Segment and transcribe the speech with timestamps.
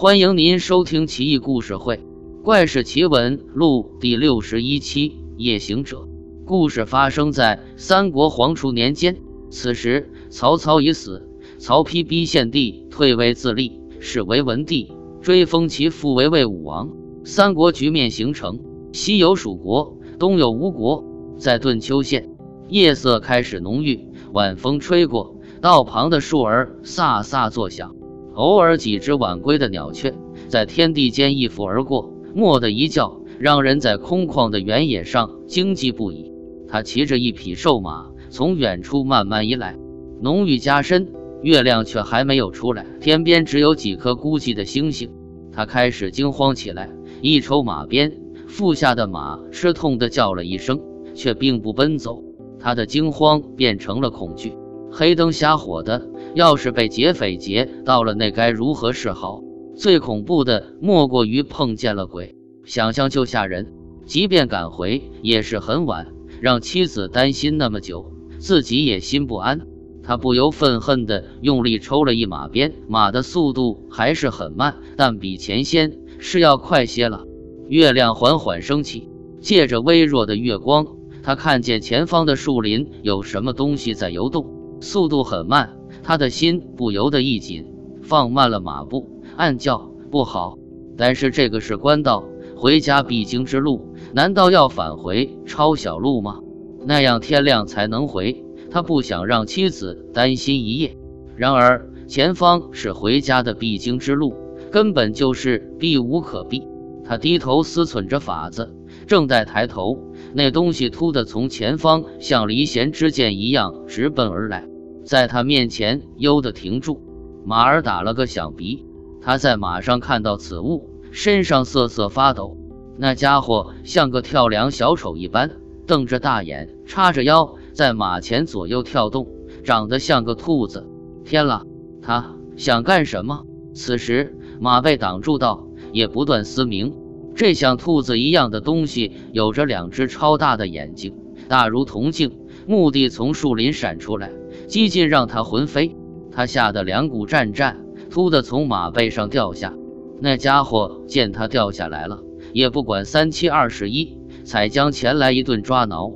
[0.00, 1.96] 欢迎您收听《奇异故事会·
[2.42, 5.98] 怪事奇闻录》第六十一期《夜行者》。
[6.46, 9.18] 故事发生在三国黄初年间，
[9.50, 11.28] 此时曹操已死，
[11.58, 14.90] 曹丕逼献帝退位自立，是为文帝，
[15.20, 16.88] 追封其父为魏武王。
[17.22, 18.58] 三国局面形成，
[18.94, 21.04] 西有蜀国，东有吴国。
[21.36, 22.30] 在顿丘县，
[22.70, 27.94] 夜色开始浓郁，晚风吹过，道旁的树儿飒飒作响，
[28.40, 30.14] 偶尔几只晚归的鸟雀
[30.48, 36.32] 在天地间一拂而过，蓦的一叫，让人在空旷的原野上惊悸不已。
[36.66, 39.76] 他骑着一匹瘦马，从远处慢慢移来，
[40.22, 41.12] 浓郁加深，
[41.42, 45.10] 月亮却还没有出来，天边只有几颗孤寂的星星。
[45.52, 46.88] 他开始惊慌起来，
[47.20, 50.80] 一抽马鞭，腹下的马吃痛的叫了一声。
[51.12, 52.22] 却并不奔走，
[52.58, 54.54] 他的惊慌变成了恐惧。
[54.90, 59.42] 黑灯瞎火的，要是被劫匪劫到了，那该如何是好？
[59.76, 63.72] 最恐怖的莫过于碰见了鬼，想想就吓人。
[64.04, 66.08] 即便赶回，也是很晚，
[66.40, 69.60] 让妻子担心那么久，自己也心不安。
[70.02, 77.24] 他不由愤恨地用力抽了一马鞭，马的速度还是很慢，但比前先是要快些了。
[77.68, 79.08] 月亮缓缓升起，
[79.40, 80.86] 借着微弱的月光。
[81.22, 85.76] 他看见前方的树林有什么东西在游动，速度很慢，
[86.10, 87.72] 他的心不由得一紧，
[88.02, 90.58] 放慢了马步，暗叫不好。
[90.96, 92.24] 但是这个是官道，
[92.56, 96.40] 回家必经之路，难道要返回抄小路吗？
[96.84, 100.96] 那样天亮才能回，他不想让妻子担心一夜。
[101.36, 104.34] 然而前方是回家的必经之路，
[104.72, 106.66] 根本就是避无可避。
[107.04, 108.74] 他低头思忖着法子，
[109.06, 109.96] 正待抬头。
[110.34, 114.66] 那东西突的从前方像离弦之箭一样直奔而来，
[115.10, 117.00] 在他面前悠的停住，
[117.44, 118.86] 马儿打了个响鼻。
[119.20, 122.56] 他在马上看到此物，身上瑟瑟发抖。
[122.96, 125.50] 那家伙像个跳梁小丑一般，
[125.84, 129.26] 瞪着大眼，叉着腰，在马前左右跳动，
[129.64, 130.88] 长得像个兔子。
[131.24, 131.64] 天啦，
[132.00, 133.44] 他想干什么？
[133.74, 136.94] 此时马被挡住道，也不断嘶鸣。
[137.34, 141.16] 这像兔子一样的东西，有着两只超大的眼睛，
[141.48, 142.38] 大如铜镜，
[142.68, 144.30] 目的从树林闪出来，
[144.70, 145.96] 激进让他魂飞。
[146.30, 149.74] 他吓得两股战战，突的从马背上掉下。
[150.20, 152.20] 那家伙见他掉下来了，
[152.52, 156.12] 也不管三七二十一，才将前来一顿抓挠。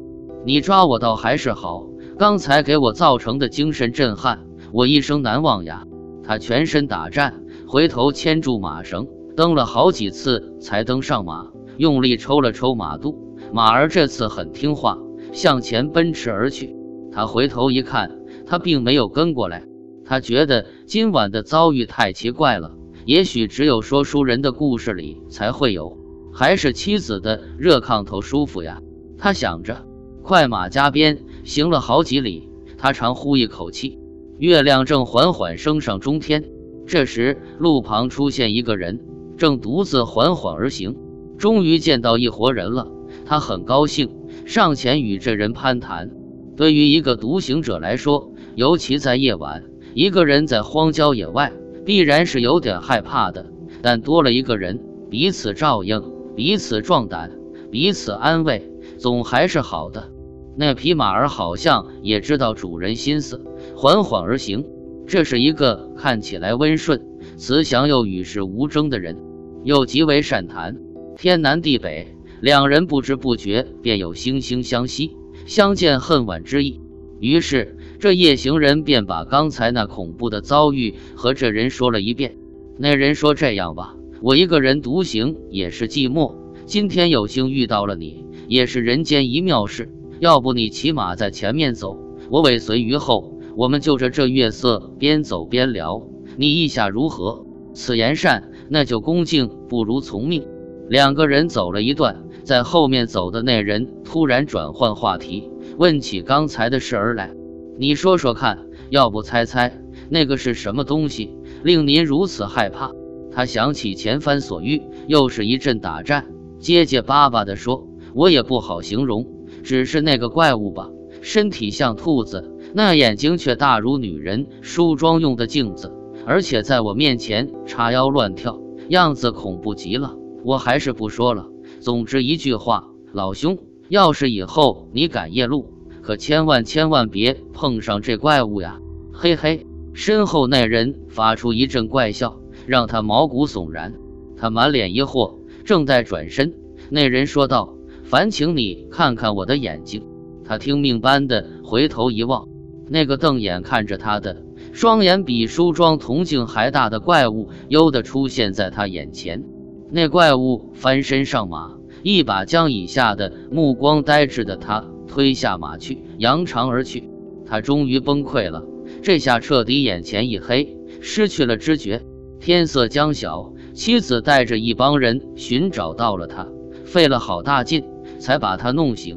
[0.47, 5.83] 你抓我倒还是好，刚才给我造成的精神震撼，我一生难忘呀。
[6.23, 9.09] 他全身打颤，回头牵住马绳。
[9.37, 14.97] 蹬了好几次才蹬上马，用力抽了抽马肚，马儿这次很听话，
[15.33, 16.77] 向前奔驰而去。
[17.11, 18.11] 他回头一看，
[18.47, 19.65] 他并没有跟过来。
[20.05, 25.99] 他觉得今晚的遭遇太奇怪了，也许只有说书人的故事里才会有，
[26.33, 28.81] 还是妻子的热炕头舒服呀。
[29.17, 29.87] 他想着，
[30.23, 33.99] 快马加鞭行了好几里，他长呼一口气。
[34.39, 36.45] 月亮正缓缓升上中天，
[36.87, 39.01] 这时路旁出现一个人。
[39.37, 40.97] 正独自缓缓而行，
[41.39, 42.89] 终于见到一活人了。
[43.25, 44.11] 他很高兴，
[44.45, 46.11] 上前与这人攀谈。
[46.57, 51.53] 对于一个独行者来说，尤其在夜晚，一个人在荒郊野外，
[51.85, 53.47] 必然是有点害怕的。
[53.83, 56.03] 但多了一个人，彼此照应，
[56.37, 57.31] 彼此壮胆，
[57.71, 60.11] 彼此安慰，总还是好的。
[60.57, 63.45] 那匹马儿好像也知道主人心思，
[63.77, 64.65] 缓缓而行。
[65.07, 67.03] 这是一个看起来温顺。
[67.37, 69.17] 慈祥又与世无争的人，
[69.65, 70.77] 又极为善谈。
[71.17, 76.81] 天南地北，两人不知不觉便有惺惺相惜、相见恨晚之意。
[77.21, 82.37] 于是，这夜行人便把刚才那恐怖的遭遇和这人说了一遍。
[82.77, 86.35] 那人说：“这样吧，我一个人独行也是寂寞，
[86.67, 89.91] 今天有幸遇到了你，也是人间一妙事。
[90.21, 91.97] 要不你骑马在前面走，
[92.29, 97.47] 我尾随于后，我们就着这月色边走边聊。”你意下如何？
[97.73, 100.47] 此言善，那就恭敬不如从命。
[100.91, 105.49] 两个人走了一段，在后面走的那人突然转换话题，
[105.79, 107.35] 问起刚才的事儿来。
[107.77, 112.93] 你说说看，要不猜猜那个是什么东西，令您如此害怕？
[113.33, 116.27] 他想起前番所遇，又是一阵打战，
[116.59, 119.27] 结结巴巴地说：“我也不好形容，
[119.65, 120.89] 只是那个怪物吧，
[121.21, 125.93] 身体像兔子，那眼睛却大如女人梳妆用的镜子。”
[126.27, 130.17] 而且在我面前叉腰乱跳，样子恐怖极了。
[130.43, 131.49] 我还是不说了。
[131.81, 135.74] 总之一句话，老兄，要是以后你赶夜路，
[136.05, 138.79] 可千万千万别碰上这怪物呀！
[139.11, 143.95] 嘿嘿，身后那人发出一阵怪笑，让他毛骨悚然。
[144.37, 146.53] 他满脸疑惑，正在转身，
[146.91, 147.75] 那人说道
[148.05, 150.05] ：“烦请你看看我的眼睛。”
[150.45, 152.49] 他听命般的回头一望，
[152.91, 154.43] 那个瞪眼看着他的、
[154.73, 159.43] 双眼比梳妆铜镜还大的怪物，悠的出现在他眼前。
[159.91, 164.85] 那怪物翻身上马，一把将以下的目光呆滞的他
[165.15, 167.09] 推下马去，扬长而去。
[167.47, 168.65] 他终于崩溃了，
[169.01, 172.03] 这下彻底眼前一黑，失去了知觉。
[172.41, 176.49] 天色将晓，妻子带着一帮人寻找到了他，
[176.85, 177.85] 费了好大劲
[178.19, 179.17] 才把他弄醒。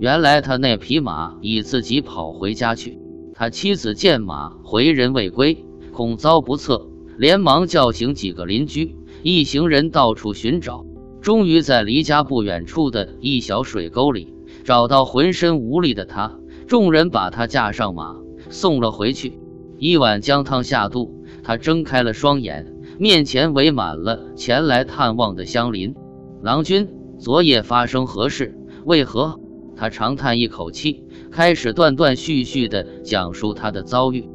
[0.00, 2.98] 原来他那匹马已自己跑回家去。
[3.32, 6.88] 他妻子见马回人未归，恐遭不测，
[7.18, 10.84] 连忙叫醒几个邻居，一行人到处寻找，
[11.20, 14.34] 终于在离家不远处的一小水沟里
[14.66, 16.40] 找到浑身无力的他。
[16.66, 18.16] 众人把他架上马，
[18.50, 19.38] 送了回去。
[19.78, 25.94] 一碗姜汤下肚，他睁开了双眼，面前围满了前来探望的乡邻。
[26.42, 28.58] 郎君，昨夜发生何事？
[28.84, 29.38] 为何？
[29.76, 34.28] 他长叹一口气，开始断断续续地讲述他的遭遇。